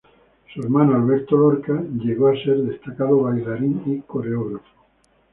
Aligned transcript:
Su 0.51 0.63
hermano 0.63 0.95
Alberto 0.95 1.37
Lorca 1.37 1.79
llegó 2.03 2.29
a 2.29 2.33
ser 2.35 2.53
un 2.57 2.69
destacado 2.69 3.21
bailarín 3.21 3.83
y 3.85 3.99
coreógrafo. 4.01 4.65